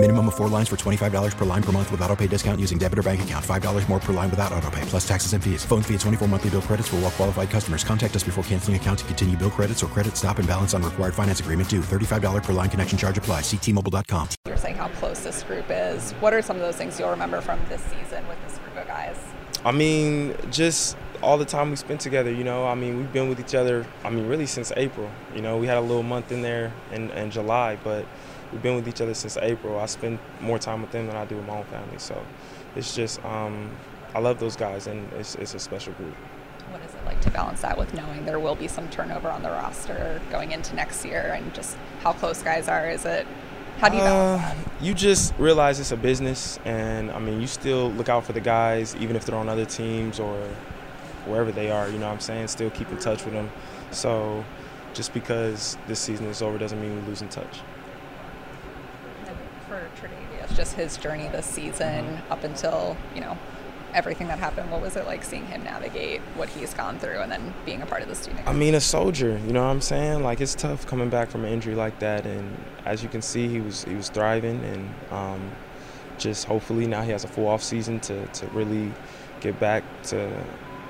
[0.00, 2.78] Minimum of four lines for $25 per line per month with auto pay discount using
[2.78, 3.44] debit or bank account.
[3.44, 5.64] $5 more per line without auto pay, plus taxes and fees.
[5.64, 7.82] Phone fee at 24 monthly bill credits for all well qualified customers.
[7.82, 10.84] Contact us before canceling account to continue bill credits or credit stop and balance on
[10.84, 11.80] required finance agreement due.
[11.80, 13.40] $35 per line connection charge apply.
[13.40, 14.28] Ctmobile.com.
[14.46, 16.12] You're saying how close this group is.
[16.20, 18.86] What are some of those things you'll remember from this season with this group of
[18.86, 19.16] guys?
[19.64, 22.68] I mean, just all the time we spent together, you know.
[22.68, 25.10] I mean, we've been with each other, I mean, really since April.
[25.34, 28.06] You know, we had a little month in there in, in July, but
[28.52, 29.78] we've been with each other since April.
[29.78, 31.98] I spend more time with them than I do with my own family.
[31.98, 32.20] So
[32.76, 33.70] it's just, um,
[34.14, 36.14] I love those guys, and it's, it's a special group.
[36.70, 39.42] What is it like to balance that with knowing there will be some turnover on
[39.42, 42.90] the roster going into next year and just how close guys are?
[42.90, 43.26] Is it,
[43.78, 44.84] how do you balance Uh, that?
[44.84, 48.40] You just realize it's a business, and I mean, you still look out for the
[48.40, 50.36] guys, even if they're on other teams or
[51.26, 51.88] wherever they are.
[51.88, 52.48] You know what I'm saying?
[52.48, 53.50] Still keep in touch with them.
[53.90, 54.44] So
[54.94, 57.60] just because this season is over doesn't mean we lose in touch.
[59.68, 62.32] For Tre'Davious, just his journey this season Mm-hmm.
[62.32, 63.36] up until, you know,
[63.94, 67.30] everything that happened, what was it like seeing him navigate what he's gone through and
[67.30, 68.36] then being a part of this team?
[68.46, 69.38] I mean, a soldier.
[69.46, 70.22] You know what I'm saying?
[70.22, 73.48] Like it's tough coming back from an injury like that, and as you can see,
[73.48, 75.50] he was he was thriving, and um,
[76.18, 78.92] just hopefully now he has a full off season to to really
[79.40, 80.30] get back to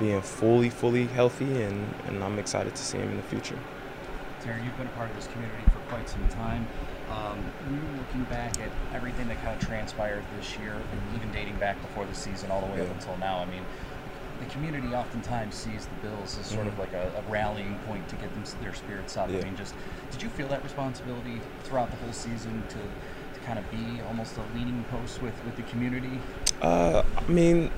[0.00, 3.58] being fully fully healthy, and and I'm excited to see him in the future.
[4.42, 6.66] Terry, you've been a part of this community for quite some time.
[7.10, 7.38] Um,
[7.96, 12.06] looking back at everything that kind of transpired this year, and even dating back before
[12.06, 13.62] the season all the way up until now, I mean,
[14.40, 16.78] the community oftentimes sees the Bills as sort of Mhm.
[16.78, 19.30] like a, a rallying point to get them their spirits up.
[19.30, 19.38] Yeah.
[19.38, 19.74] I mean, just
[20.10, 24.36] did you feel that responsibility throughout the whole season to, to kind of be almost
[24.38, 26.18] a leading post with, with the community?
[26.60, 27.70] Uh, I mean,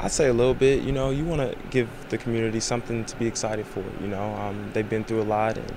[0.00, 0.84] I say a little bit.
[0.84, 3.82] You know, you want to give the community something to be excited for.
[4.00, 5.74] You know, um, they've been through a lot, and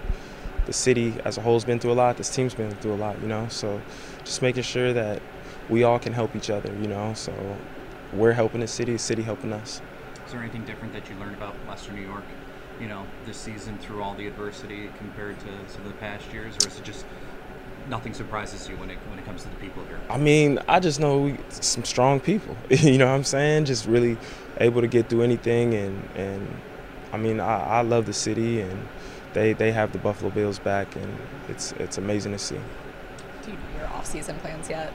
[0.68, 2.18] the city as a whole's been through a lot.
[2.18, 3.20] This team's been through a lot.
[3.22, 3.82] You know, so
[4.24, 5.22] just making sure that
[5.70, 6.72] we all can help each other.
[6.82, 7.34] You know, so
[8.14, 9.82] we're helping the city, the city helping us.
[10.26, 12.24] Is there anything different that you learned about Western New York,
[12.80, 16.56] you know, this season through all the adversity compared to some of the past years,
[16.64, 17.06] or is it just
[17.90, 20.00] nothing surprises you when it when it comes to the people here?
[20.10, 22.56] I mean, I just know we some strong people.
[22.70, 23.66] you know what I'm saying?
[23.66, 24.18] Just really
[24.58, 26.62] able to get through anything, and and
[27.12, 28.88] I mean, I, I love the city, and
[29.34, 31.18] they they have the Buffalo Bills back, and
[31.50, 32.60] it's it's amazing to see.
[33.44, 34.94] Do you know your off-season plans yet?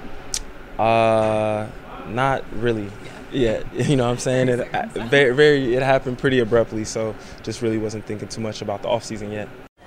[0.78, 1.68] Uh,
[2.08, 2.84] not really.
[2.84, 3.12] Yeah.
[3.32, 4.48] Yeah, you know what I'm saying?
[4.48, 8.82] It, very, very, it happened pretty abruptly, so just really wasn't thinking too much about
[8.82, 9.48] the off season yet.